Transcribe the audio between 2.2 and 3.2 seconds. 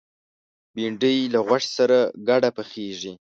ګډه پخېږي